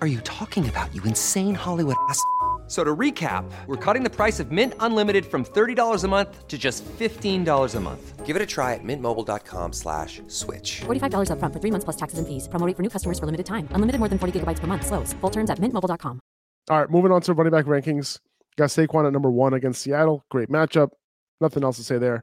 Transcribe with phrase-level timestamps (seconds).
[0.00, 2.22] are you talking about, you insane Hollywood ass?
[2.70, 6.56] So to recap, we're cutting the price of Mint Unlimited from $30 a month to
[6.56, 8.24] just $15 a month.
[8.24, 10.82] Give it a try at mintmobile.com slash switch.
[10.82, 12.46] $45 upfront for three months plus taxes and fees.
[12.46, 13.66] Promo rate for new customers for limited time.
[13.72, 14.86] Unlimited more than 40 gigabytes per month.
[14.86, 15.12] Slows.
[15.14, 16.20] Full terms at mintmobile.com.
[16.70, 18.20] All right, moving on to running back rankings.
[18.56, 20.24] Got Saquon at number one against Seattle.
[20.30, 20.90] Great matchup.
[21.40, 22.22] Nothing else to say there.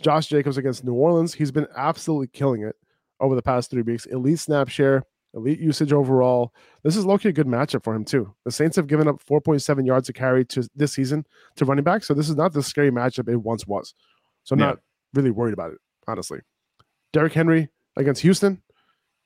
[0.00, 1.34] Josh Jacobs against New Orleans.
[1.34, 2.76] He's been absolutely killing it
[3.18, 4.06] over the past three weeks.
[4.06, 5.02] Elite snap share,
[5.34, 6.52] elite usage overall.
[6.84, 8.32] This is low-key a good matchup for him too.
[8.44, 11.26] The Saints have given up 4.7 yards a carry to this season
[11.56, 13.94] to running back, so this is not the scary matchup it once was.
[14.44, 14.66] So I'm Yeah.
[14.66, 14.78] not
[15.14, 16.40] really worried about it, honestly.
[17.12, 18.62] Derrick Henry against Houston.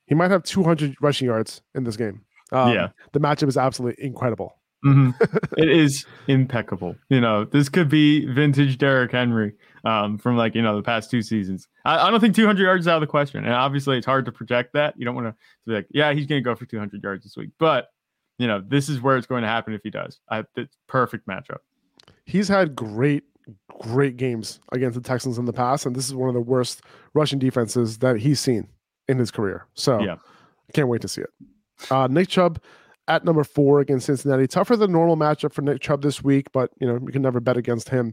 [0.06, 2.23] He might have 200 rushing yards in this game.
[2.50, 2.89] Um, Yeah.
[3.12, 4.55] the matchup is absolutely incredible.
[4.84, 5.14] Mhm.
[5.58, 6.97] it is impeccable.
[7.08, 9.55] You know, this could be vintage Derrick Henry
[9.85, 11.69] um, from like, you know, the past two seasons.
[11.85, 13.45] I, I don't think 200 yards is out of the question.
[13.45, 14.95] And obviously, it's hard to project that.
[14.97, 15.35] You don't want to
[15.67, 17.51] be like, yeah, he's going to go for 200 yards this week.
[17.59, 17.89] But,
[18.39, 20.21] you know, this is where it's going to happen if he does.
[20.31, 21.59] I, it's perfect matchup.
[22.25, 23.25] he's had great,
[23.81, 26.83] great games against the Texans in the past, and this is one of the worst
[27.15, 28.69] rushing defenses that he's seen
[29.09, 29.67] in his career.
[29.75, 30.17] So, Yeah.
[30.73, 31.31] can't wait to see it.
[31.91, 32.61] Uh, Nick Chubb
[33.09, 34.47] at number four against Cincinnati.
[34.47, 37.41] Tougher than normal matchup for Nick Chubb this week, but you know you can never
[37.41, 38.13] bet against him.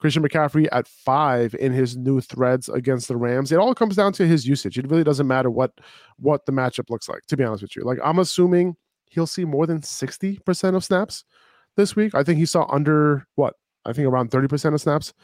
[0.00, 3.52] Christian McCaffrey at five in his new threads against the Rams.
[3.52, 4.78] It all comes down to his usage.
[4.78, 5.72] It really doesn't matter what
[6.18, 7.26] what the matchup looks like.
[7.28, 8.76] To be honest with you, like I'm assuming
[9.10, 11.24] he'll see more than sixty percent of snaps
[11.76, 12.14] this week.
[12.14, 13.54] I think he saw under what
[13.86, 15.14] I think around 30% of snaps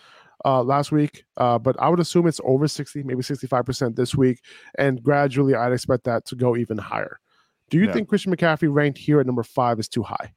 [0.47, 1.25] uh, last week.
[1.37, 4.41] Uh, but I would assume it's over 60, maybe 65% this week.
[4.79, 7.19] And gradually, I'd expect that to go even higher.
[7.69, 7.93] Do you Yeah.
[7.93, 10.33] think Christian McCaffrey ranked here at number five is too high?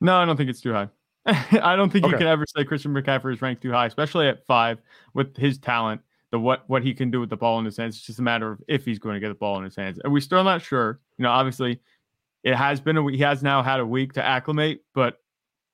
[0.00, 0.90] No, I don't think it's too high.
[1.62, 4.46] I don't think you can ever say Christian McCaffrey is ranked too high, especially at
[4.46, 4.78] five
[5.12, 6.00] with his talent,
[6.30, 7.96] the what what he can do with the ball in his hands.
[7.96, 9.98] It's just a matter of if he's going to get the ball in his hands.
[10.02, 11.00] And we're still not sure.
[11.18, 11.80] You know, obviously,
[12.44, 15.18] it has been a, he has now had a week to acclimate, but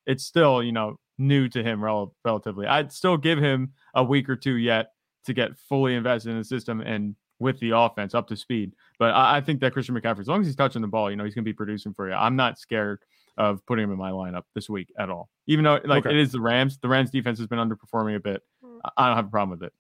[0.07, 2.67] it's still you know new to him rel- relatively.
[2.67, 4.89] I'd still give him a week or two yet
[5.27, 8.73] to get fully invested in the system and with the offense up to speed.
[8.99, 11.17] But I, I think that Christian McCaffrey, as long as he's touching the ball, you
[11.17, 12.15] know, he's going to be producing for you.
[12.15, 13.01] I'm not scared
[13.37, 15.29] of putting him in my lineup this week at all.
[15.47, 16.15] Even though like Okay.
[16.15, 18.43] it is the Rams, the Rams defense has been underperforming a bit.
[18.85, 19.73] I- I don't have a problem with it.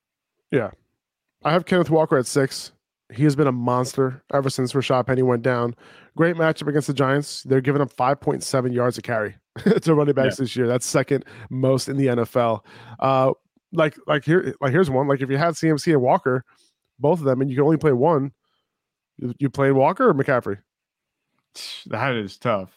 [0.50, 0.70] Yeah.
[1.44, 2.72] I have Kenneth Walker at six.
[3.12, 5.74] He has been a monster ever since Rashad Penny went down.
[6.16, 7.42] Great matchup against the Giants.
[7.42, 9.36] They're giving up 5.7 yards a carry
[9.82, 10.66] to running backs this year.
[10.66, 12.64] That's second most in the NFL.
[12.98, 13.32] Uh,
[13.72, 15.06] like like here like here's one.
[15.06, 16.44] Like if you had CMC and Walker,
[16.98, 18.32] both of them, and you can only play one,
[19.18, 20.58] you, you play Walker or McCaffrey,
[21.86, 22.70] That is tough.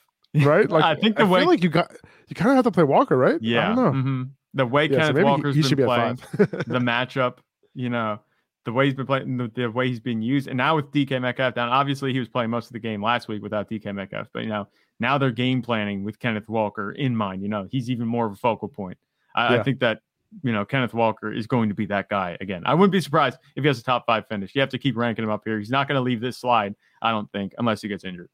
[0.45, 0.69] Right?
[0.69, 1.91] Like I think the I way feel like you got
[2.27, 3.35] you kind of have to play Walker, right?
[3.35, 3.91] I yeah, don't know.
[3.91, 4.29] mhm.
[4.53, 7.37] the way Yeah, so Kenneth he- Walker's he been should be playing, the matchup,
[7.73, 8.19] you know,
[8.65, 11.21] the way he's been playing, the, the way he's been used, and now with DK
[11.21, 14.27] Metcalf down, obviously he was playing most of the game last week without DK Metcalf,
[14.33, 14.67] but you know
[14.99, 17.41] now they're game planning with Kenneth Walker in mind.
[17.41, 18.97] You know he's even more of a focal point.
[19.35, 19.59] I, Yeah.
[19.61, 19.99] I think that
[20.43, 22.63] you know Kenneth Walker is going to be that guy again.
[22.65, 24.53] I wouldn't be surprised if he has a top five finish.
[24.53, 25.57] You have to keep ranking him up here.
[25.59, 28.29] He's not going to leave this slide, I don't think, unless he gets injured.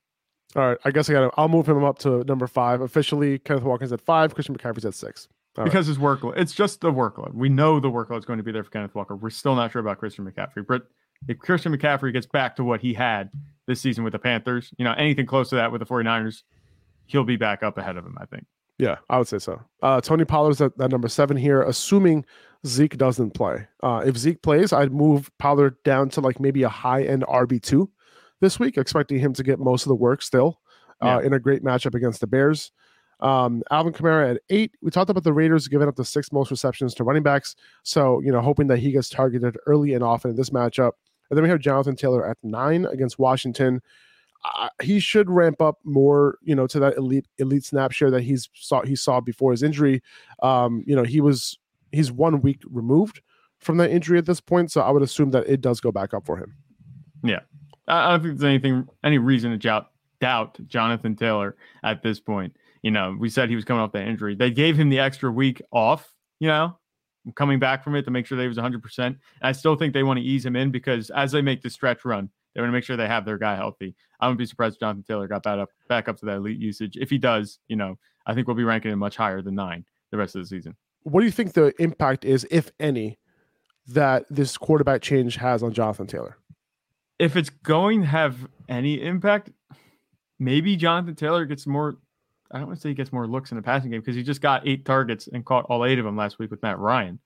[0.56, 1.34] All right, I guess I got.
[1.36, 3.40] I'll move him up to number five officially.
[3.40, 4.36] Kenneth Walker's at five.
[4.36, 5.28] Christian McCaffrey's at six.
[5.58, 5.72] All right.
[5.72, 6.38] because his workload.
[6.38, 7.34] It's just the workload.
[7.34, 9.16] We know the workload is going to be there for Kenneth Walker.
[9.16, 10.66] We're still not sure about Christian McCaffrey.
[10.68, 10.88] But
[11.28, 13.30] if Christian McCaffrey gets back to what he had
[13.68, 16.44] this season with the Panthers, you know, anything close to that with the 49ers,
[17.06, 18.46] he'll be back up ahead of him, I think.
[18.80, 19.62] Yeah, I would say so.
[19.82, 22.26] Uh, Tony Pollard's at, at number seven here, assuming
[22.66, 23.68] Zeke doesn't play.
[23.84, 27.62] Uh, if Zeke plays, I'd move Pollard down to like maybe a high end RB
[27.62, 27.92] two
[28.44, 30.60] this week, expecting him to get most of the work still
[31.02, 31.26] uh, Yeah.
[31.28, 32.72] in a great matchup against the Bears.
[33.20, 34.74] Um, Alvin Kamara at eight.
[34.82, 38.20] We talked about the Raiders giving up the sixth most receptions to running backs, so
[38.20, 40.92] you know hoping that he gets targeted early and often in this matchup.
[41.30, 43.82] And then we have Jonathan Taylor at nine against Washington.
[44.44, 48.24] Uh, he should ramp up more, you know, to that elite elite snap share that
[48.24, 50.02] he's saw he saw before his injury.
[50.42, 51.58] Um, you know, he was
[51.94, 53.22] he's one week removed
[53.60, 56.14] from that injury at this point, so I would assume that it does go back
[56.14, 56.56] up for him.
[57.24, 57.40] Yeah.
[57.88, 59.90] I don't think there's anything, any reason to doubt,
[60.22, 62.56] doubt Jonathan Taylor at this point.
[62.82, 64.36] You know, we said he was coming off that injury.
[64.36, 66.78] They gave him the extra week off, you know,
[67.36, 69.18] coming back from it to make sure that he was 100%.
[69.42, 72.04] I still think they want to ease him in because as they make the stretch
[72.06, 73.96] run, they want to make sure they have their guy healthy.
[74.20, 76.60] I wouldn't be surprised if Jonathan Taylor got back up, back up to that elite
[76.60, 76.98] usage.
[76.98, 79.86] If he does, you know, I think we'll be ranking him much higher than nine
[80.12, 80.76] the rest of the season.
[81.04, 83.18] What do you think the impact is, if any,
[83.88, 86.38] that this quarterback change has on Jonathan Taylor?
[87.24, 88.36] If it's going to have
[88.68, 89.50] any impact,
[90.40, 91.96] maybe Jonathan Taylor gets more.
[92.52, 94.24] I don't want to say he gets more looks in the passing game because he
[94.24, 97.20] just got eight targets and caught all eight of them last week with Matt Ryan.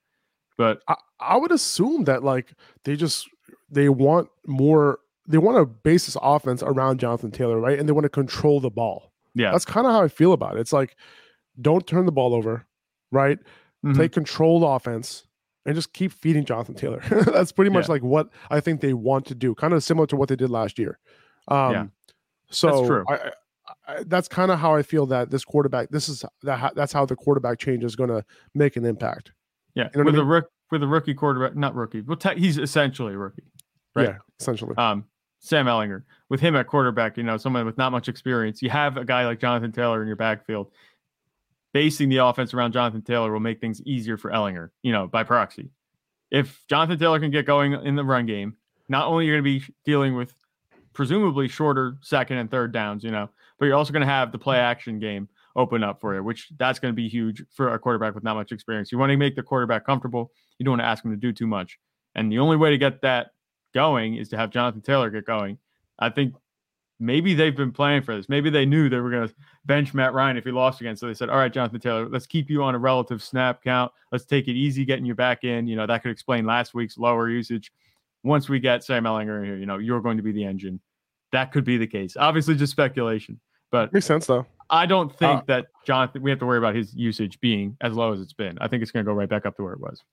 [0.57, 2.53] But I, I would assume that like
[2.85, 3.27] they just
[3.69, 7.77] they want more they want to base this offense around Jonathan Taylor, right?
[7.77, 9.11] And they want to control the ball.
[9.35, 10.61] yeah, That's kind of how I feel about it.
[10.61, 10.95] It's like,
[11.61, 12.65] don't turn the ball over,
[13.11, 13.37] right?
[13.85, 13.95] Mhm.
[13.95, 15.26] Play controlled offense
[15.67, 17.01] and just keep feeding Jonathan Taylor.
[17.09, 17.91] That's pretty much Yeah.
[17.91, 20.49] like what I think they want to do, kind of similar to what they did
[20.49, 20.97] last year.
[21.47, 21.85] Um, Yeah.
[22.49, 23.05] So true.
[23.09, 23.31] I,
[24.05, 27.15] that's kind of how I feel that this quarterback, this is that that's how the
[27.17, 28.23] quarterback change is going to
[28.55, 29.33] make an impact.
[29.75, 30.27] yeah, you know what I with a mean?
[30.29, 32.01] rook with a rookie quarterback, not rookie.
[32.01, 33.43] Well, te- he's essentially a rookie.
[33.95, 34.07] Right.
[34.09, 34.75] Yeah, essentially.
[34.77, 35.03] um,
[35.39, 36.03] Sam Ehlinger.
[36.29, 39.25] With him at quarterback, you know, someone with not much experience, you have a guy
[39.25, 40.71] like Jonathan Taylor in your backfield.
[41.73, 45.23] Basing the offense around Jonathan Taylor will make things easier for Ehlinger, you know, by
[45.23, 45.69] proxy.
[46.31, 48.55] If Jonathan Taylor can get going in the run game,
[48.89, 50.33] not only you're going to be dealing with
[50.93, 53.29] presumably shorter second and third downs, you know,
[53.59, 56.49] but you're also going to have the play action game open up for you, which
[56.57, 58.91] that's going to be huge for a quarterback with not much experience.
[58.91, 60.31] You want to make the quarterback comfortable.
[60.57, 61.77] You don't want to ask him to do too much.
[62.15, 63.31] And the only way to get that
[63.73, 65.57] going is to have Jonathan Taylor get going.
[65.99, 66.33] I think
[66.99, 68.27] maybe they've been playing for this.
[68.29, 69.33] Maybe they knew they were going to
[69.65, 70.95] bench Matt Ryan if he lost again.
[70.95, 73.91] So they said, all right, Jonathan Taylor, let's keep you on a relative snap count.
[74.11, 75.67] Let's take it easy getting you back in.
[75.67, 77.71] You know, that could explain last week's lower usage.
[78.23, 80.79] Once we get Sam Ehlinger in here, you know, you're going to be the engine.
[81.31, 82.17] That could be the case.
[82.17, 83.39] Obviously, just speculation.
[83.71, 84.45] But Makes sense though.
[84.69, 87.93] I don't think Uh, that Jonathan, we have to worry about his usage being as
[87.93, 88.57] low as it's been.
[88.59, 90.03] I think it's going to go right back up to where it was.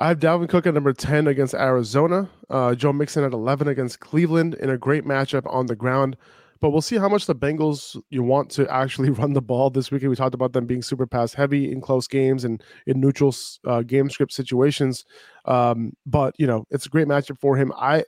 [0.00, 3.98] I have Dalvin Cook at number 10 against Arizona, uh, Joe Mixon at 11 against
[3.98, 6.16] Cleveland in a great matchup on the ground.
[6.60, 9.90] But we'll see how much the Bengals you want to actually run the ball this
[9.90, 10.10] weekend.
[10.10, 13.34] We talked about them being super pass heavy in close games and in neutral
[13.66, 15.04] uh, game script situations.
[15.46, 17.72] Um, but you know, it's a great matchup for him.
[17.76, 18.04] I,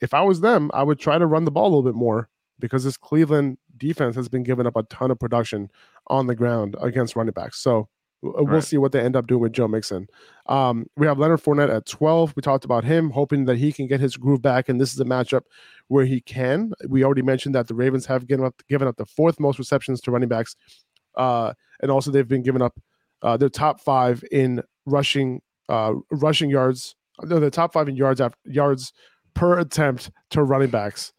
[0.00, 2.30] if I was them, I would try to run the ball a little bit more
[2.58, 5.70] because this Cleveland defense has been giving up a ton of production
[6.06, 7.60] on the ground against running backs.
[7.60, 7.88] So
[8.24, 8.62] we'll Right.
[8.64, 10.08] see what they end up doing with Joe Mixon.
[10.46, 12.32] Um, we have Leonard Fournette at 12.
[12.36, 14.68] We talked about him, hoping that he can get his groove back.
[14.68, 15.42] And this is a matchup
[15.88, 16.72] where he can.
[16.88, 20.00] We already mentioned that the Ravens have given up, given up the fourth most receptions
[20.02, 20.56] to running backs.
[21.16, 22.78] Uh, and also, they've been giving up
[23.22, 26.94] uh, their top five in rushing uh, rushing yards.
[27.22, 28.92] No, the top five in yards after yards
[29.34, 31.12] per attempt to running backs.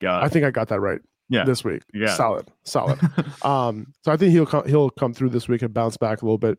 [0.00, 0.24] God.
[0.24, 1.00] I think I got that right.
[1.28, 1.44] Yeah.
[1.44, 1.82] This week.
[1.92, 2.14] Yeah.
[2.14, 2.50] Solid.
[2.64, 2.98] Solid.
[3.42, 6.24] um, so I think he'll come he'll come through this week and bounce back a
[6.24, 6.58] little bit.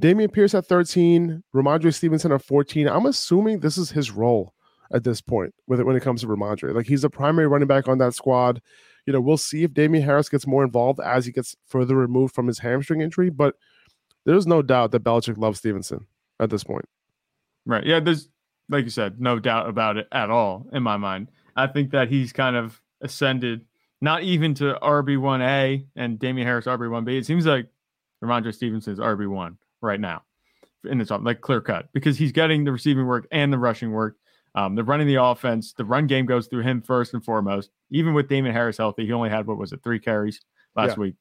[0.00, 2.88] Dameon Pierce at 13, Rhamondre Stevenson at 14.
[2.88, 4.54] I'm assuming this is his role
[4.92, 6.74] at this point with it when it comes to Rhamondre.
[6.74, 8.60] Like he's the primary running back on that squad.
[9.06, 12.34] You know, we'll see if Damien Harris gets more involved as he gets further removed
[12.34, 13.54] from his hamstring injury, but
[14.24, 16.06] there's no doubt that Belichick loves Stevenson
[16.38, 16.86] at this point.
[17.66, 17.84] Right.
[17.84, 18.00] Yeah.
[18.00, 18.28] There's,
[18.68, 21.30] like you said, no doubt about it at all in my mind.
[21.56, 23.64] I think that he's kind of ascended,
[24.00, 27.18] not even to RB1A and Damien Harris RB1B.
[27.18, 27.66] It seems like
[28.22, 30.22] Rhamondre Stevenson's RB1 right now
[30.84, 33.92] in the top, like clear cut, because he's getting the receiving work and the rushing
[33.92, 34.16] work.
[34.54, 35.72] Um, they're running the offense.
[35.74, 37.70] The run game goes through him first and foremost.
[37.90, 40.40] Even with Damon Harris healthy, he only had, what was it, three carries
[40.74, 41.00] last Yeah.
[41.02, 41.14] week.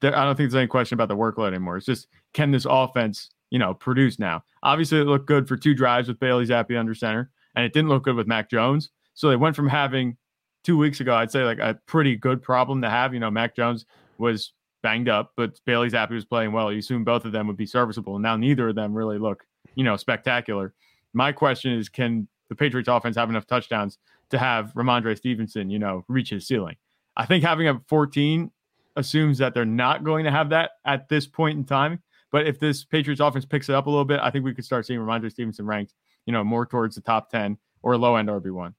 [0.00, 1.76] There, I don't think there's any question about the workload anymore.
[1.78, 4.44] It's just, can this offense, you know, produce now?
[4.62, 7.88] Obviously, it looked good for two drives with Bailey Zappe under center, and it didn't
[7.88, 8.90] look good with Mac Jones.
[9.14, 10.16] So they went from having
[10.64, 13.14] two weeks ago, I'd say like a pretty good problem to have.
[13.14, 13.86] You know, Mac Jones
[14.18, 16.72] was banged up, but Bailey Zappe was playing well.
[16.72, 18.16] You assume both of them would be serviceable.
[18.16, 20.74] And now neither of them really look, you know, spectacular.
[21.14, 23.98] My question is, can the Patriots offense have enough touchdowns
[24.30, 26.76] to have Rhamondre Stevenson, you know, reach his ceiling?
[27.16, 28.50] I think having a 14
[28.96, 32.02] assumes that they're not going to have that at this point in time.
[32.30, 34.64] But if this Patriots offense picks it up a little bit, I think we could
[34.64, 35.94] start seeing Rhamondre Stevenson ranked,
[36.26, 38.74] you know, more towards the top 10 or low end RB1.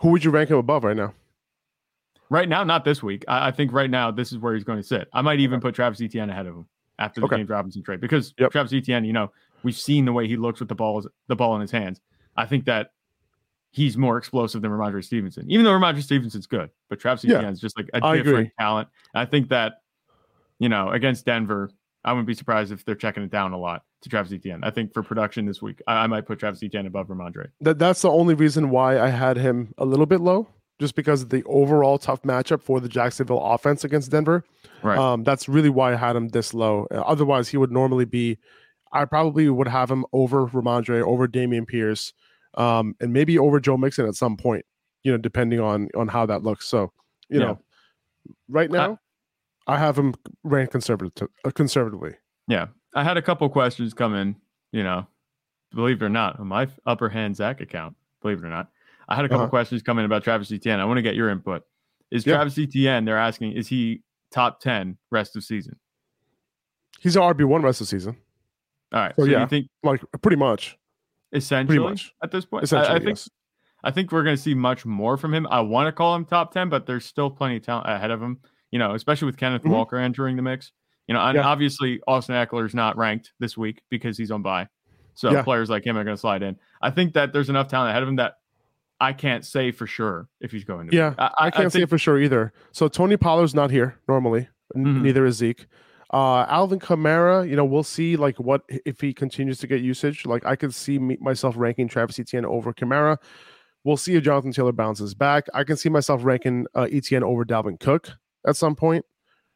[0.00, 1.14] Who would you rank him above right now?
[2.28, 3.24] Right now, not this week.
[3.28, 5.08] I, I think right now this is where he's going to sit.
[5.12, 6.66] I might even put Travis Etienne ahead of him
[6.98, 7.36] after the Okay.
[7.38, 8.52] James Robinson trade because Yep.
[8.52, 11.54] Travis Etienne, you know, we've seen the way he looks with the ball, the ball
[11.56, 12.00] in his hands.
[12.36, 12.92] I think that
[13.72, 16.70] he's more explosive than Rhamondre Stevenson, even though Rhamondre Stevenson's good.
[16.88, 17.36] But Travis Yeah.
[17.38, 18.52] Etienne is just like a I different agree.
[18.58, 18.88] talent.
[19.14, 19.82] I think that,
[20.58, 21.70] you know, against Denver,
[22.04, 24.60] I wouldn't be surprised if they're checking it down a lot to Travis Etienne.
[24.62, 27.48] I think for production this week, I, I might put Travis Etienne above Rhamondre.
[27.60, 31.22] That that's the only reason why I had him a little bit low just because
[31.22, 34.42] of the overall tough matchup for the Jacksonville offense against Denver.
[34.82, 34.96] Right.
[34.98, 36.86] Um, that's really why I had him this low.
[36.90, 38.38] Uh, Otherwise, he would normally be.
[38.92, 42.12] I probably would have him over Rhamondre, over Dameon Pierce,
[42.54, 44.64] um, and maybe over Joe Mixon at some point.
[45.04, 46.66] You know, depending on on how that looks.
[46.66, 46.92] So,
[47.28, 47.46] you Yeah.
[47.46, 47.60] know,
[48.48, 48.98] right now,
[49.66, 50.14] I have him
[50.44, 52.14] ranked conservative uh, conservatively.
[52.48, 52.68] Yeah.
[52.94, 54.36] I had a couple questions come in,
[54.72, 55.06] you know,
[55.74, 58.68] believe it or not, on my upper hand Zach account, believe it or not.
[59.08, 59.50] I had a couple Uh-huh.
[59.50, 60.80] questions come in about Travis Etienne.
[60.80, 61.62] I want to get your input.
[62.10, 62.34] Is Yeah.
[62.34, 65.78] Travis Etienne, they're asking, is he top 10 rest of season?
[67.00, 68.16] He's an RB one rest of season,
[68.92, 69.14] All right.
[69.16, 69.40] So, So, yeah.
[69.42, 70.76] you think like pretty much.
[71.32, 72.12] essentially much.
[72.22, 72.62] at this point?
[72.62, 73.30] I- Essentially, I, think yes.
[73.84, 75.46] I think we're going to see much more from him.
[75.48, 78.20] I want to call him top 10, but there's still plenty of talent ahead of
[78.20, 78.40] him,
[78.72, 79.70] you know, especially with Kenneth Mhm.
[79.70, 80.72] Walker entering the mix.
[81.10, 81.42] You know, and Yeah.
[81.42, 84.68] obviously Austin Ekeler is not ranked this week because he's on bye.
[85.14, 85.42] So Yeah.
[85.42, 86.56] players like him are going to slide in.
[86.80, 88.34] I think that there's enough talent ahead of him that
[89.00, 90.94] I can't say for sure if he's going to.
[90.96, 92.52] Yeah, I, I can't say think- it for sure either.
[92.70, 94.48] So Tony Pollard's not here normally.
[94.76, 95.02] Mhm.
[95.02, 95.66] Neither is Zeke.
[96.12, 100.26] Uh, Alvin Kamara, you know, we'll see like what if he continues to get usage.
[100.26, 103.16] Like I could see me, myself ranking Travis Etienne over Kamara.
[103.82, 105.46] We'll see if Jonathan Taylor bounces back.
[105.54, 108.10] I can see myself ranking uh, Etienne over Dalvin Cook
[108.46, 109.04] at some point.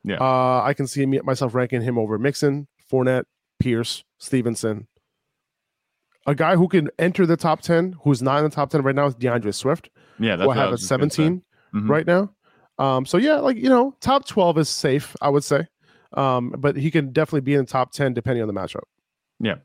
[0.05, 0.17] Yeah.
[0.21, 3.25] Uh, I can see me, myself ranking him over Mixon, Fournette,
[3.59, 4.87] Pierce, Stevenson.
[6.27, 8.95] A guy who can enter the top 10, who's not in the top 10 right
[8.95, 11.11] now, is D'Andre Swift yeah, that's who I what I have at was just gonna
[11.11, 11.17] say.
[11.17, 11.43] 17
[11.75, 11.89] Mhm.
[11.89, 12.33] right now.
[12.79, 15.67] Um, so yeah, like you know, top 12 is safe, I would say.
[16.13, 18.85] Um, but he can definitely be in the top 10 depending on the matchup.
[19.41, 19.57] Yeah.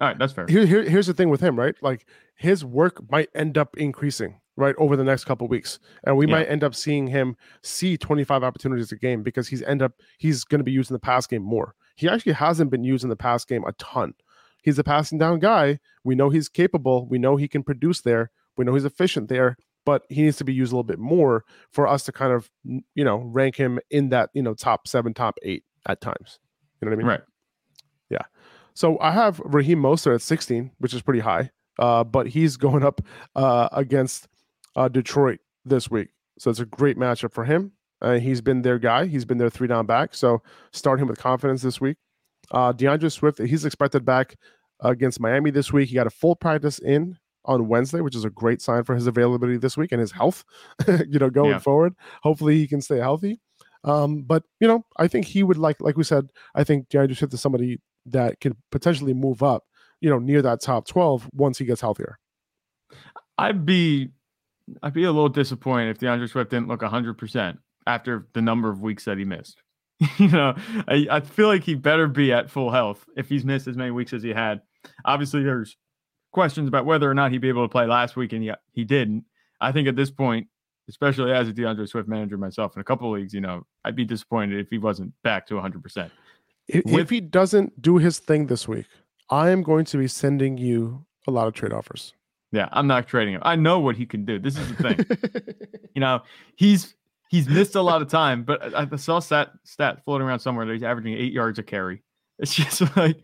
[0.00, 0.46] All right, that's fair.
[0.48, 1.74] Here, here here's the thing with him, right?
[1.82, 2.06] Like
[2.36, 6.32] his work might end up increasing right over the next couple weeks, and we Yeah.
[6.32, 10.44] might end up seeing him see 25 opportunities a game because he's end up he's
[10.44, 11.74] going to be using the pass game more.
[11.96, 14.14] He actually hasn't been using the pass game a ton.
[14.62, 15.78] He's a passing down guy.
[16.04, 17.06] We know he's capable.
[17.08, 18.30] We know he can produce there.
[18.56, 21.44] We know he's efficient there, but he needs to be used a little bit more
[21.70, 25.14] for us to kind of you know rank him in that you know top seven,
[25.14, 26.40] top eight at times.
[26.80, 27.06] You know what I mean?
[27.06, 27.20] Right.
[28.10, 28.22] Yeah.
[28.74, 31.50] So I have Raheem Mostert at 16, which is pretty high,
[31.80, 33.00] uh, but he's going up
[33.34, 34.28] uh, against
[34.76, 36.08] uh, Detroit this week.
[36.38, 37.72] So it's a great matchup for him.
[38.00, 39.06] Uh, he's been their guy.
[39.06, 40.14] He's been their three down back.
[40.14, 41.96] So start him with confidence this week.
[42.50, 44.36] Uh, D'Andre Swift, he's expected back
[44.80, 45.88] against Miami this week.
[45.88, 49.06] He got a full practice in on Wednesday, which is a great sign for his
[49.06, 50.44] availability this week and his health,
[51.08, 51.58] you know, going Yeah.
[51.58, 51.94] forward.
[52.22, 53.40] Hopefully he can stay healthy.
[53.84, 57.14] Um, but you know, I think he would like, like we said, I think D'Andre
[57.16, 59.64] Swift is somebody that could potentially move up,
[60.00, 62.18] you know, near that top 12 once he gets healthier.
[63.36, 64.10] I'd be
[64.82, 68.80] I'd be a little disappointed if D'Andre Swift didn't look 100% after the number of
[68.80, 69.62] weeks that he missed.
[70.18, 70.54] you know,
[70.86, 73.90] I, I feel like he better be at full health if he's missed as many
[73.90, 74.60] weeks as he had.
[75.04, 75.76] Obviously, there's
[76.32, 78.84] questions about whether or not he'd be able to play last week, and yet he
[78.84, 79.24] didn't.
[79.60, 80.46] I think at this point,
[80.88, 83.96] especially as a D'Andre Swift manager myself in a couple of leagues, you know, I'd
[83.96, 86.10] be disappointed if he wasn't back to 100%.
[86.68, 88.86] If, With- if he doesn't do his thing this week,
[89.30, 92.14] I am going to be sending you a lot of trade offers.
[92.50, 93.42] Yeah, I'm not trading him.
[93.44, 94.38] I know what he can do.
[94.38, 95.80] This is the thing.
[95.94, 96.22] you know,
[96.56, 96.94] he's
[97.28, 100.66] he's missed a lot of time, but I, I saw stat stat floating around somewhere
[100.66, 102.02] that he's averaging eight yards a carry.
[102.40, 103.20] It's just like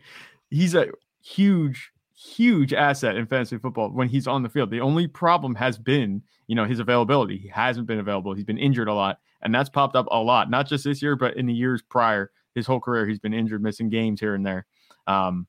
[0.51, 0.89] he's a
[1.23, 4.73] huge, huge asset in fantasy football when he's on the field.
[4.73, 7.39] The only problem has been, you know, his availability.
[7.39, 8.35] He hasn't been available.
[8.35, 11.15] He's been injured a lot, and that's popped up a lot, not just this year,
[11.15, 12.33] but in the years prior.
[12.57, 14.67] His whole career, he's been injured, missing games here and there.
[15.07, 15.47] Um,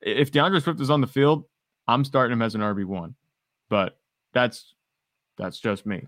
[0.00, 1.44] if D'Andre Swift is on the field,
[1.88, 3.14] I'm starting him as an RB one,
[3.68, 3.98] but
[4.32, 4.74] that's
[5.38, 6.06] that's just me.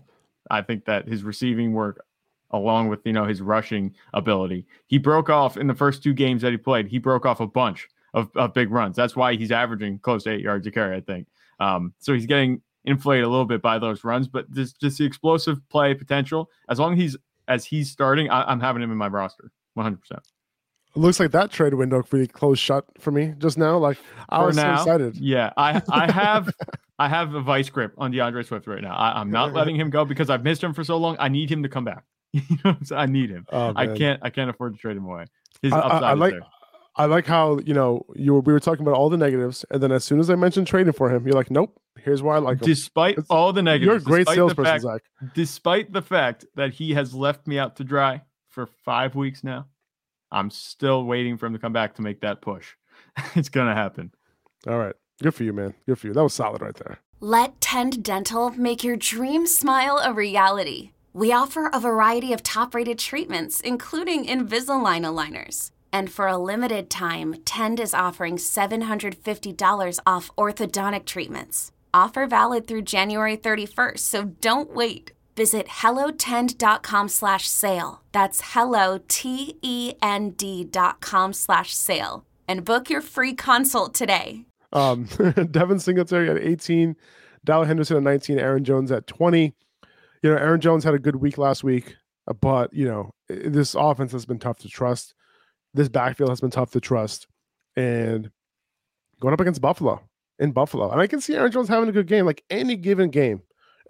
[0.49, 2.05] I think that his receiving work,
[2.51, 6.43] along with you know his rushing ability, he broke off in the first two games
[6.43, 6.87] that he played.
[6.87, 8.95] He broke off a bunch of, of big runs.
[8.95, 10.95] That's why he's averaging close to eight yards a carry.
[10.95, 11.27] I think.
[11.59, 15.05] Um, so he's getting inflated a little bit by those runs, but just just the
[15.05, 16.49] explosive play potential.
[16.69, 19.99] As long as he's as he's starting, I, I'm having him in my roster, 100.
[19.99, 20.21] percent
[20.95, 23.77] looks like that trade window really closed shut for me just now.
[23.77, 23.97] Like
[24.29, 25.15] I For was now, so excited.
[25.17, 26.53] Yeah, I I have
[26.99, 28.95] I have a vice grip on D'Andre Swift right now.
[28.95, 31.15] I, I'm not letting him go because I've missed him for so long.
[31.19, 32.03] I need him to come back.
[32.33, 32.99] you know, I'm saying?
[33.01, 33.45] I need him.
[33.51, 35.25] Oh, I can't I can't afford to trade him away.
[35.61, 36.41] His I- I- upside I is like- there.
[36.97, 39.81] I like how you know you were, we were talking about all the negatives, and
[39.81, 41.73] then as soon as I mentioned trading for him, you're like, nope.
[41.97, 42.65] Here's why I like him.
[42.67, 45.01] Despite It's- all the negatives, You're a great salesperson, fact- Zach.
[45.33, 49.67] despite the fact that he has left me out to dry for five weeks now,
[50.31, 52.75] I'm still waiting for him to come back to make that push.
[53.35, 54.11] it's gonna happen.
[54.67, 55.73] All right, good for you, man.
[55.85, 56.13] Good for you.
[56.13, 56.99] That was solid right there.
[57.19, 60.91] Let Tend Dental make your dream smile a reality.
[61.13, 65.71] We offer a variety of top rated treatments, including Invisalign aligners.
[65.93, 71.71] And for a limited time, Tend is offering $750 off orthodontic treatments.
[71.93, 75.11] Offer valid through January 31st, so don't wait.
[75.35, 78.01] Visit hellotend.com slash sale.
[78.11, 82.25] That's hello, T-E-N-D dot com slash sale.
[82.47, 84.45] And book your free consult today.
[84.73, 85.05] Um,
[85.51, 86.95] Devin Singletary at 18,
[87.45, 89.53] Darrell Henderson at 19, Aaron Jones at 20.
[90.23, 91.95] You know, Aaron Jones had a good week last week,
[92.39, 95.13] but, you know, this offense has been tough to trust.
[95.73, 97.27] This backfield has been tough to trust.
[97.75, 98.29] And
[99.21, 100.01] going up against Buffalo
[100.39, 100.91] in Buffalo.
[100.91, 102.25] And I can see Aaron Jones having a good game.
[102.25, 103.41] Like any given game,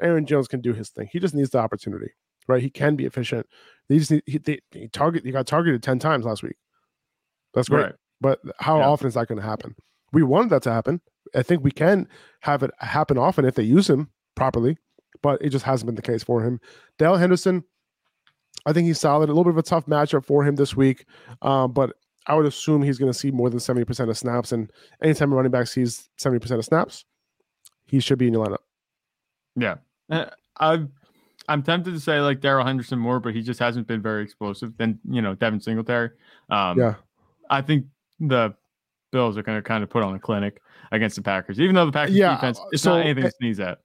[0.01, 1.07] Aaron Jones can do his thing.
[1.11, 2.11] He just needs the opportunity,
[2.47, 2.61] right?
[2.61, 3.45] He can be efficient.
[3.89, 6.55] They just need, he, they, he target, he got targeted 10 times last week.
[7.53, 7.83] That's great.
[7.83, 7.93] Right.
[8.19, 8.87] But how Yeah.
[8.87, 9.75] often is that going to happen?
[10.13, 11.01] We wanted that to happen.
[11.35, 12.07] I think we can
[12.41, 14.77] have it happen often if they use him properly,
[15.21, 16.59] but it just hasn't been the case for him.
[16.97, 17.63] Dale Henderson,
[18.65, 19.29] I think he's solid.
[19.29, 21.05] A little bit of a tough matchup for him this week,
[21.41, 21.93] um, but
[22.27, 24.51] I would assume he's going to see more than 70% of snaps.
[24.51, 27.05] And anytime a running back sees 70% of snaps,
[27.87, 28.57] he should be in your lineup.
[29.55, 29.75] Yeah.
[30.11, 30.25] Uh,
[30.59, 30.85] I
[31.47, 34.77] I'm tempted to say like Darrell Henderson more, but he just hasn't been very explosive.
[34.77, 36.11] than you know Devin Singletary.
[36.49, 36.95] Um, Yeah.
[37.49, 37.85] I think
[38.19, 38.53] the
[39.11, 41.85] Bills are going to kind of put on a clinic against the Packers, even though
[41.85, 43.79] the Packers Yeah, defense it's so, not anything uh, to sneeze at.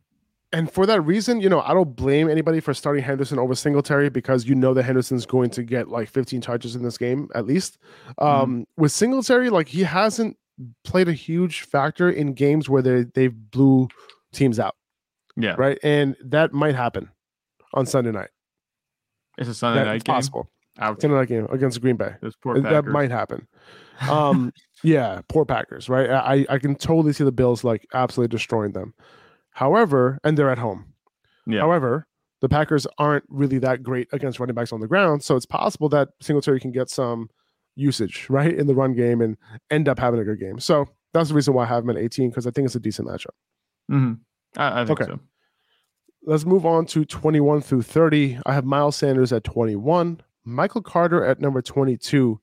[0.52, 4.09] And for that reason, you know, I don't blame anybody for starting Henderson over Singletary
[4.09, 7.47] because you know that Henderson's going to get like 15 touches in this game at
[7.47, 7.78] least.
[8.18, 10.37] Um, With Singletary, like he hasn't
[10.85, 13.88] played a huge factor in games where they they blew
[14.33, 14.76] teams out,
[15.37, 15.78] Yeah, right?
[15.83, 17.11] And that might happen
[17.75, 18.31] on Sunday night.
[19.38, 20.14] it's a Sunday That's night game.
[20.14, 20.50] possible.
[20.78, 21.00] Ouch.
[21.00, 22.14] Sunday night game against Green Bay.
[22.43, 23.47] Poor that might happen.
[24.09, 24.52] Um,
[24.83, 26.11] yeah, poor Packers, right?
[26.11, 28.95] I I can totally see the Bills like absolutely destroying them.
[29.50, 30.93] However, and they're at home.
[31.47, 31.61] Yeah.
[31.61, 32.07] However,
[32.43, 35.88] the Packers aren't really that great against running backs on the ground, so it's possible
[35.90, 37.31] that Singletary can get some
[37.75, 39.37] usage right in the run game and
[39.71, 40.59] end up having a good game.
[40.59, 42.81] So that's the reason why I have him at 18 because I think it's a
[42.81, 43.26] decent matchup.
[43.88, 44.12] hmm
[44.57, 45.11] I, I think Okay.
[45.11, 45.21] so.
[46.25, 48.39] Let's move on to 21 through 30.
[48.47, 52.41] I have Miles Sanders at 21, Michael Carter at number 22.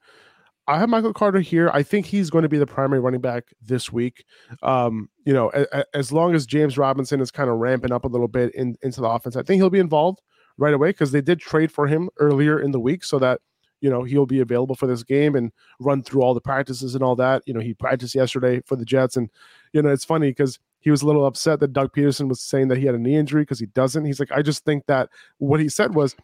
[0.66, 1.70] I have Michael Carter here.
[1.74, 4.24] I think he's going to be the primary running back this week.
[4.62, 8.06] Um, you know, a- a- as long as James Robinson is kind of ramping up
[8.06, 10.22] a little bit in, into the offense, I think he'll be involved
[10.58, 13.42] right away because they did trade for him earlier in the week so that
[13.82, 17.04] you know he'll be available for this game and run through all the practices and
[17.04, 17.44] all that.
[17.46, 19.30] You know, he practiced yesterday for the Jets, and
[19.74, 22.68] you know it's funny because he was a little upset that Doug Pederson was saying
[22.68, 24.06] that he had a knee injury because he doesn't.
[24.06, 26.16] He's like, I just think that what he said was,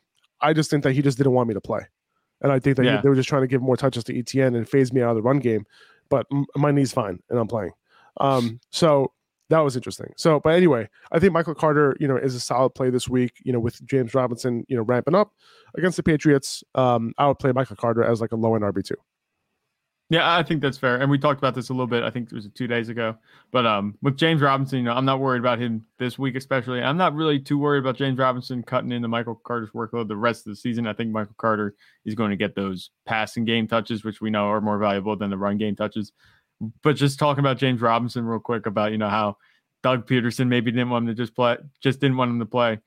[0.42, 1.82] I just think that he just didn't want me to play.
[2.42, 4.56] And I think that he- they were just trying to give more touches to Etienne
[4.56, 5.66] and phase me out of the run game.
[6.10, 7.72] But m- my knee's fine and I'm playing.
[8.20, 9.12] Um, so
[9.50, 10.14] that was interesting.
[10.16, 13.34] So, but anyway, I think Michael Carter, you know, is a solid play this week,
[13.44, 15.32] you know, with James Robinson, you know, ramping up
[15.76, 16.64] against the Patriots.
[16.76, 18.92] Um, I would play Michael Carter as like a low end RB2.
[20.12, 21.00] Yeah, I think that's fair.
[21.00, 22.02] And we talked about this a little bit.
[22.02, 23.16] I think it was two days ago.
[23.52, 26.82] But um, with James Robinson, you know, I'm not worried about him this week, especially.
[26.82, 30.48] I'm not really too worried about James Robinson cutting into Michael Carter's workload the rest
[30.48, 30.88] of the season.
[30.88, 34.46] I think Michael Carter is going to get those passing game touches, which we know
[34.46, 36.12] are more valuable than the run game touches.
[36.82, 39.38] But just talking about James Robinson real quick about you know how
[39.84, 42.80] Doug Pederson maybe didn't want him to just play, just didn't want him to play.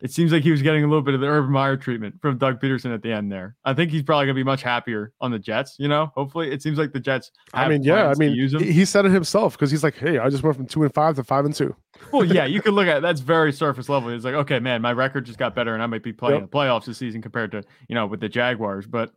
[0.00, 2.38] It seems like he was getting a little bit of the Urban Meyer treatment from
[2.38, 3.56] Doug Pederson at the end there.
[3.64, 5.74] I think he's probably going to be much happier on the Jets.
[5.78, 7.32] You know, hopefully, it seems like the Jets.
[7.52, 10.42] I mean, yeah, I mean, he said it himself because he's like, hey, I just
[10.44, 11.74] went from two and five to five and two.
[12.12, 14.08] well, yeah, you could look at that's very surface level.
[14.10, 16.50] It's like, okay, man, my record just got better, and I might be playing Yep.
[16.50, 18.86] the playoffs this season compared to you know with the Jaguars.
[18.86, 19.10] But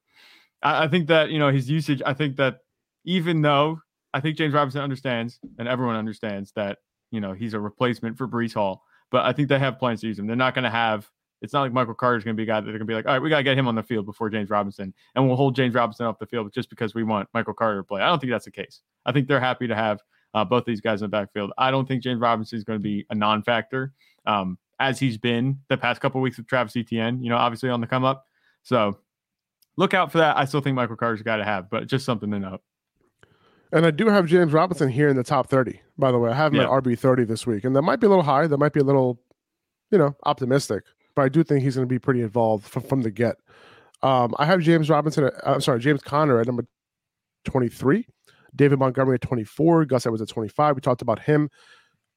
[0.63, 2.01] I, I think that you know his usage.
[2.05, 2.57] I think that
[3.05, 3.79] even though
[4.13, 6.79] I think James Robinson understands and everyone understands that
[7.11, 10.07] you know he's a replacement for Breece Hall, but I think they have plans to
[10.07, 10.25] use him.
[10.25, 11.09] They're not going to have.
[11.41, 12.93] It's not like Michael Carter's going to be a guy that they're going to be
[12.93, 15.27] like, all right, we got to get him on the field before James Robinson, and
[15.27, 18.01] we'll hold James Robinson off the field just because we want Michael Carter to play.
[18.01, 18.81] I don't think that's the case.
[19.05, 20.01] I think they're happy to have
[20.33, 21.51] uh, both these guys in the backfield.
[21.57, 23.91] I don't think James Robinson is going to be a non-factor
[24.25, 27.23] um, as he's been the past couple of weeks with Travis Etienne.
[27.23, 28.25] You know, obviously on the come up.
[28.63, 28.99] So
[29.77, 30.37] look out for that.
[30.37, 32.61] I still think Michael Carter's guy to have, but just something to note.
[33.73, 36.29] And I do have James Robinson here in the top 30, by the way.
[36.31, 36.65] I have him Yeah.
[36.65, 37.63] at RB 30 this week.
[37.63, 38.47] And that might be a little high.
[38.47, 39.19] That might be a little,
[39.91, 40.83] you know, optimistic.
[41.15, 43.37] But I do think he's going to be pretty involved from, from the get.
[44.03, 46.65] Um, I have James Robinson, at, I'm sorry, James Conner at number
[47.45, 48.05] 23,
[48.55, 50.75] David Montgomery at 24, Gus Edwards at 25.
[50.75, 51.49] We talked about him.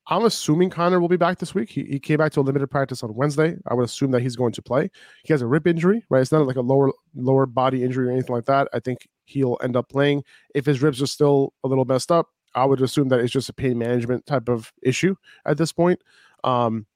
[0.09, 1.71] I'm assuming Conner will be back this week.
[1.71, 3.57] He, he came back to a limited practice on Wednesday.
[3.67, 4.91] I would assume that he's going to play.
[5.25, 6.21] He has a rib injury, right?
[6.21, 8.69] It's not like a lower lower body injury or anything like that.
[8.75, 10.25] I think he'll end up playing.
[10.55, 13.49] If his ribs are still a little messed up, I would assume that it's just
[13.49, 16.01] a pain management type of issue at this point.
[16.45, 16.87] Um,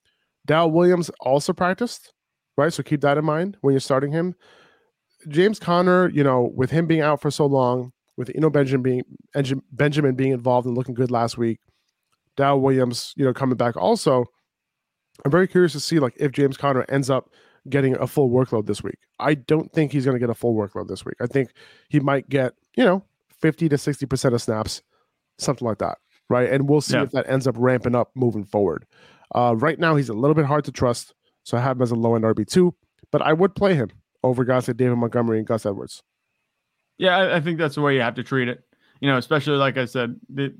[0.45, 2.13] Dow Williams also practiced,
[2.57, 2.71] right?
[2.71, 4.35] So keep that in mind when you're starting him.
[5.27, 8.81] James Conner, you know, with him being out for so long, with you know Benjamin
[8.83, 9.03] being
[9.71, 11.59] Benjamin being involved and looking good last week,
[12.37, 14.25] Dow Williams, you know, coming back also.
[15.25, 17.29] I'm very curious to see like if James Conner ends up
[17.67, 18.97] getting a full workload this week.
[19.19, 21.15] I don't think he's going to get a full workload this week.
[21.21, 21.51] I think
[21.89, 23.03] he might get, you know,
[23.41, 24.81] 50 to 60% of snaps,
[25.37, 25.97] something like that.
[26.29, 26.49] Right.
[26.51, 27.03] And we'll see Yeah.
[27.03, 28.85] if that ends up ramping up moving forward.
[29.33, 31.13] Uh, right now, he's a little bit hard to trust.
[31.43, 32.71] So I have him as a low end RB2,
[33.11, 33.89] but I would play him
[34.23, 36.03] over guys like David Montgomery and Gus Edwards.
[36.97, 38.63] Yeah, I, I think that's the way you have to treat it.
[38.99, 40.53] You know, especially like I said, the,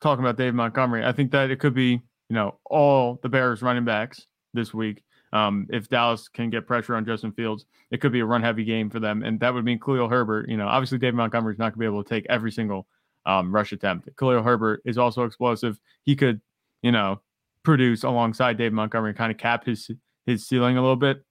[0.00, 1.90] talking about David Montgomery, I think that it could be,
[2.28, 5.02] you know, all the Bears running backs this week.
[5.32, 8.64] Um, if Dallas can get pressure on Justin Fields, it could be a run heavy
[8.64, 9.22] game for them.
[9.22, 11.86] And that would mean Khalil Herbert, you know, obviously Dave Montgomery's not going to be
[11.86, 12.86] able to take every single
[13.24, 14.08] um, rush attempt.
[14.18, 15.80] Khalil Herbert is also explosive.
[16.04, 16.40] He could,
[16.82, 17.20] you know,
[17.62, 19.90] produce alongside Dave Montgomery, kind of cap his
[20.26, 21.24] his ceiling a little bit.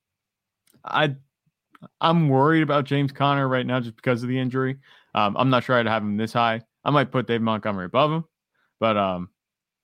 [0.83, 1.15] I
[1.99, 4.77] I'm worried about James Conner right now just because of the injury.
[5.13, 6.61] Um, I'm not sure I'd have him this high.
[6.83, 8.25] I might put Dave Montgomery above him,
[8.79, 9.29] but um,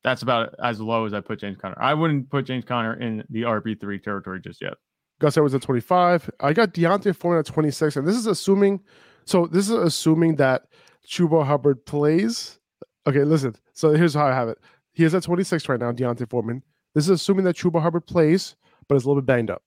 [0.07, 1.77] that's about as low as I put James Conner.
[1.77, 4.75] I wouldn't put James Conner in the RB three territory just yet.
[5.19, 6.29] Gus Edwards at 25.
[6.39, 7.97] I got D'Onta Foreman at 26.
[7.97, 8.79] And this is assuming,
[9.25, 10.67] so this is assuming that
[11.07, 12.59] Chuba Hubbard plays.
[13.07, 13.55] Okay, listen.
[13.73, 14.59] So here's how I have it.
[14.93, 16.63] He is at 26 right now, D'Onta Foreman.
[16.93, 18.55] This is assuming that Chuba Hubbard plays,
[18.87, 19.63] but is a little bit banged up.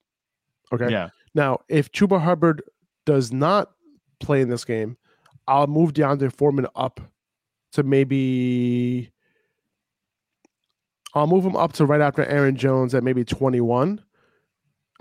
[0.72, 0.90] Okay.
[0.90, 2.62] Yeah, Now, if Chuba Hubbard
[3.04, 3.72] does not
[4.20, 4.96] play in this game,
[5.48, 7.00] I'll move Deontay Foreman up
[7.72, 9.10] to maybe.
[11.14, 14.02] I'll move him up to right after Aaron Jones at maybe 21.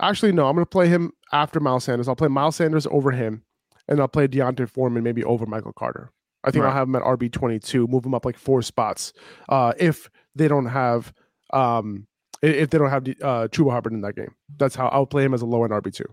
[0.02, 2.08] Actually, no, I'm going to play him after Miles Sanders.
[2.08, 3.42] I'll play Miles Sanders over him,
[3.86, 6.10] and I'll play D'Onta Foreman maybe over Michael Carter.
[6.42, 9.12] I think I'll have him at RB 22, move him up like four spots.
[9.50, 11.12] Uh, if they don't have,
[11.52, 12.06] um,
[12.40, 15.34] if they don't have uh, Chuba Hubbard in that game, that's how I'll play him
[15.34, 16.06] as a low end RB two.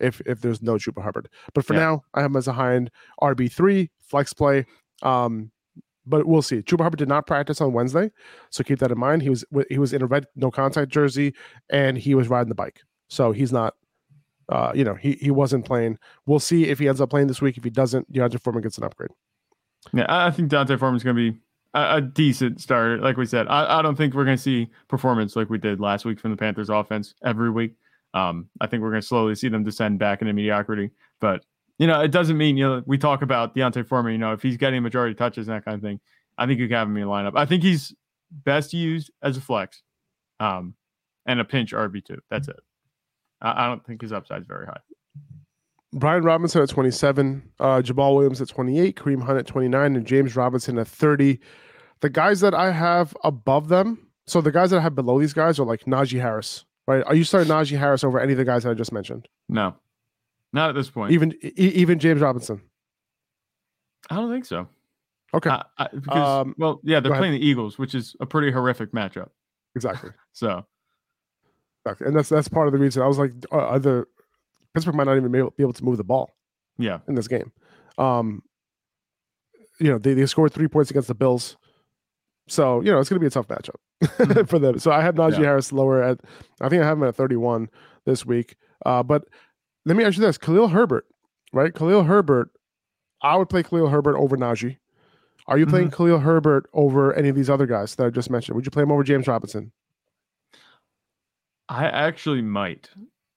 [0.00, 1.80] If if there's no Chuba Hubbard, but for Yeah.
[1.80, 4.64] now I have him as a high end RB three flex play.
[5.02, 5.50] Um,
[6.08, 6.62] but we'll see.
[6.62, 8.10] Chuba Hubbard did not practice on Wednesday,
[8.50, 9.22] so keep that in mind.
[9.22, 11.34] He was he was in a red no contact jersey
[11.70, 13.74] and he was riding the bike, so he's not.
[14.48, 15.98] Uh, you know, he he wasn't playing.
[16.24, 17.58] We'll see if he ends up playing this week.
[17.58, 19.10] If he doesn't, DeAndre Foreman gets an upgrade.
[19.92, 20.06] yeah.
[20.08, 21.38] I think Dante Foreman's going to be
[21.74, 22.98] a, a decent starter.
[22.98, 25.80] Like we said, I, I don't think we're going to see performance like we did
[25.80, 27.74] last week from the Panthers offense every week.
[28.14, 30.90] Um, I think we're going to slowly see them descend back into mediocrity.
[31.20, 31.44] But
[31.78, 34.12] you know, it doesn't mean you know we talk about D'Onta Foreman.
[34.12, 36.00] You know, if he's getting majority touches and that kind of thing,
[36.36, 37.32] I think you can have him in your lineup.
[37.36, 37.94] I think he's
[38.30, 39.82] best used as a flex,
[40.40, 40.74] um,
[41.26, 42.18] and a pinch RB two.
[42.30, 42.60] That's it.
[43.40, 44.80] I, I don't think his upside is very high.
[45.94, 50.36] Brian Robinson at 27, uh, Jamaal Williams at 28, Kareem Hunt at 29, and James
[50.36, 51.40] Robinson at 30.
[52.00, 55.32] The guys that I have above them, so the guys that I have below these
[55.32, 57.02] guys are like Najee Harris, right?
[57.06, 59.28] Are you starting Najee Harris over any of the guys that I just mentioned?
[59.48, 59.74] No,
[60.52, 61.12] not at this point.
[61.12, 62.60] Even even James Robinson.
[64.10, 64.68] I don't think so.
[65.34, 67.20] Okay, I, I, because, Um, well, yeah, they're go ahead.
[67.20, 69.28] playing the Eagles, which is a pretty horrific matchup.
[69.74, 70.10] exactly.
[70.32, 70.64] So
[71.84, 72.06] exactly.
[72.06, 74.06] And that's that's part of the reason I was like, uh, either
[74.72, 76.30] Pittsburgh might not even be able, be able to move the ball
[76.78, 77.52] yeah, in this game.
[77.98, 78.42] Um,
[79.80, 81.56] you know, they, they scored three points against the Bills.
[82.48, 84.78] So, you know, it's going to be a tough matchup for them.
[84.78, 85.42] So I have Najee Mm-hmm.
[85.42, 85.48] Yeah.
[85.48, 86.20] Harris lower at,
[86.60, 87.68] I think I have him at 31
[88.06, 88.56] this week.
[88.86, 89.24] Uh, but
[89.88, 91.06] let me ask you this Khalil Herbert,
[91.52, 91.74] right?
[91.74, 92.50] Khalil Herbert,
[93.22, 94.76] I would play Khalil Herbert over Najee.
[95.46, 95.70] Are you Mm-hmm.
[95.70, 98.54] playing Khalil Herbert over any of these other guys that I just mentioned?
[98.56, 99.72] Would you play him over James Robinson?
[101.68, 102.90] I actually might.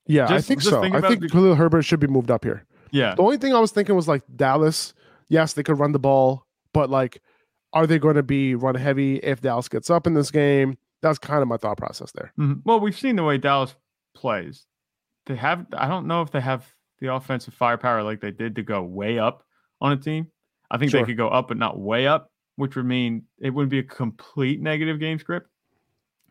[0.07, 0.81] Yeah, I think so.
[0.81, 2.65] think I think the- Khalil Herbert should be moved up here.
[2.91, 4.93] Yeah, The only thing I was thinking was like Dallas.
[5.29, 7.21] Yes, they could run the ball, but like,
[7.71, 10.77] are they going to be run heavy if Dallas gets up in this game?
[11.01, 12.33] That's kind of my thought process there.
[12.37, 12.61] Mhm.
[12.65, 13.75] Well, we've seen the way Dallas
[14.13, 14.65] plays.
[15.31, 15.65] They have.
[15.77, 16.65] I don't know if they have
[16.99, 19.45] the offensive firepower like they did to go way up
[19.79, 20.27] on a team.
[20.69, 20.99] I think Sure.
[21.01, 23.83] they could go up, but not way up, which would mean it wouldn't be a
[23.83, 25.47] complete negative game script.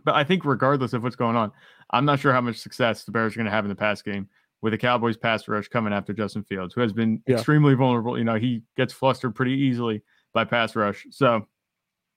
[0.04, 1.50] But I think regardless of what's going on,
[1.90, 4.02] I'm not sure how much success the Bears are going to have in the pass
[4.02, 4.28] game
[4.60, 7.36] with the Cowboys pass rush coming after Justin Fields, who has been Yeah.
[7.36, 8.18] extremely vulnerable.
[8.18, 10.02] You know, he gets flustered pretty easily
[10.34, 11.06] by pass rush.
[11.10, 11.46] So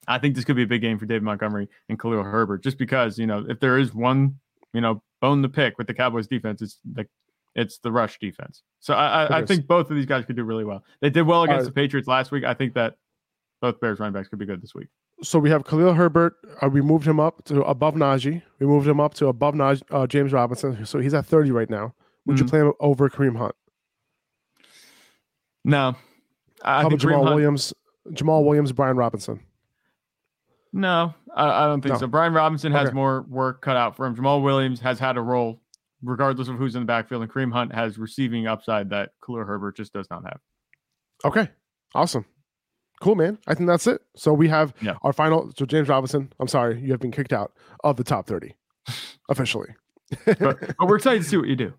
[0.06, 2.76] I think this could be a big game for David Montgomery and Khalil Herbert, just
[2.76, 4.38] because, you know, if there is one,
[4.74, 7.06] you know, bone to pick with the Cowboys defense, it's the
[7.54, 8.62] it's the rush defense.
[8.80, 10.84] So I, I, I think both of these guys could do really well.
[11.00, 11.74] They did well against right.
[11.74, 12.44] the Patriots last week.
[12.44, 12.96] I think that
[13.62, 14.88] both Bears running backs could be good this week.
[15.22, 16.34] So we have Khalil Herbert.
[16.60, 18.42] Uh, we moved him up to above Najee.
[18.58, 20.84] We moved him up to above Naj, uh, James Robinson.
[20.84, 21.94] So he's at 30 right now.
[22.26, 22.50] Would you Mhm.
[22.50, 23.54] play him over Kareem Hunt?
[25.64, 25.94] No,
[26.62, 27.72] I, How think about Jamaal Hunt- Williams?
[28.10, 29.40] Jamaal Williams, Brian Robinson.
[30.76, 32.00] No, I, I don't think No.
[32.00, 32.06] so.
[32.08, 32.94] Brian Robinson has Okay.
[32.94, 34.16] more work cut out for him.
[34.16, 35.60] Jamaal Williams has had a role,
[36.02, 39.76] regardless of who's in the backfield, and Kareem Hunt has receiving upside that Khalil Herbert
[39.76, 40.40] just does not have.
[41.24, 41.48] Okay,
[41.94, 42.24] awesome,
[43.00, 43.38] cool, man.
[43.46, 44.02] I think that's it.
[44.16, 44.96] So we have Yeah.
[45.02, 45.52] our final.
[45.56, 46.32] So James Robinson.
[46.40, 47.52] I'm sorry, you have been kicked out
[47.84, 48.56] of the top 30.
[49.30, 49.74] officially.
[50.26, 51.72] but, but we're excited to see what you do.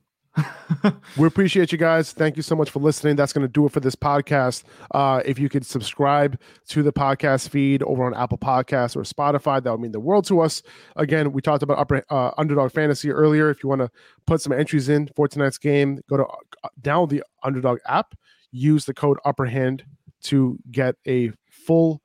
[1.17, 2.11] we appreciate you guys.
[2.11, 3.15] Thank you so much for listening.
[3.15, 4.63] That's going to do it for this podcast.
[4.91, 9.63] Uh, if you could subscribe to the podcast feed over on Apple Podcasts or Spotify,
[9.63, 10.61] that would mean the world to us.
[10.95, 13.49] Again, we talked about upper, uh, underdog fantasy earlier.
[13.49, 13.89] If you want to
[14.25, 18.15] put some entries in for tonight's game, go to uh, download the underdog app,
[18.51, 19.85] use the code upper hand
[20.23, 22.01] to get a full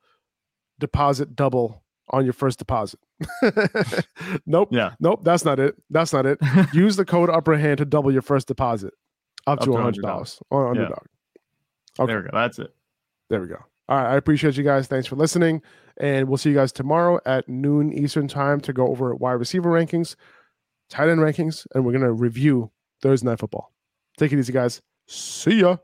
[0.79, 2.99] deposit double on your first deposit.
[4.45, 4.69] nope.
[4.71, 4.93] Yeah.
[4.99, 5.21] Nope.
[5.23, 5.75] That's not it.
[5.89, 6.39] That's not it.
[6.73, 8.93] Use the code upper hand to double your first deposit
[9.47, 10.41] up, Up to to $100 $100.
[10.51, 10.69] on Yeah.
[10.81, 10.97] underdog.
[11.99, 12.07] Okay.
[12.07, 12.29] There we go.
[12.33, 12.73] That's it.
[13.29, 13.57] There we go.
[13.89, 14.13] All right.
[14.13, 14.87] I appreciate you guys.
[14.87, 15.61] Thanks for listening.
[15.97, 19.69] And we'll see you guys tomorrow at noon Eastern time to go over wide receiver
[19.69, 20.15] rankings,
[20.89, 23.71] tight end rankings, and we're going to review Thursday Night Football.
[24.17, 24.81] Take it easy, guys.
[25.07, 25.77] See ya.